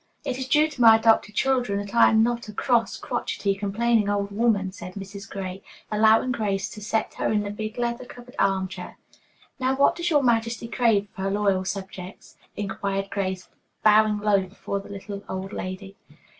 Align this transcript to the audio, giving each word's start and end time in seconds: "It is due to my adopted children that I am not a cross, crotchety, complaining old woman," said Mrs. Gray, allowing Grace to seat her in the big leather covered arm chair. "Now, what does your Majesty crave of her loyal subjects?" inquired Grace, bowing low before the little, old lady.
"It 0.25 0.39
is 0.39 0.47
due 0.47 0.67
to 0.67 0.81
my 0.81 0.95
adopted 0.95 1.35
children 1.35 1.77
that 1.85 1.93
I 1.93 2.09
am 2.09 2.23
not 2.23 2.47
a 2.49 2.53
cross, 2.53 2.97
crotchety, 2.97 3.53
complaining 3.53 4.09
old 4.09 4.31
woman," 4.31 4.71
said 4.71 4.95
Mrs. 4.95 5.29
Gray, 5.29 5.61
allowing 5.91 6.31
Grace 6.31 6.71
to 6.71 6.81
seat 6.81 7.13
her 7.19 7.31
in 7.31 7.41
the 7.43 7.51
big 7.51 7.77
leather 7.77 8.05
covered 8.05 8.33
arm 8.39 8.67
chair. 8.67 8.97
"Now, 9.59 9.75
what 9.75 9.95
does 9.95 10.09
your 10.09 10.23
Majesty 10.23 10.67
crave 10.67 11.03
of 11.07 11.23
her 11.23 11.29
loyal 11.29 11.65
subjects?" 11.65 12.35
inquired 12.57 13.11
Grace, 13.11 13.47
bowing 13.83 14.17
low 14.17 14.41
before 14.41 14.79
the 14.79 14.89
little, 14.89 15.23
old 15.29 15.53
lady. 15.53 15.95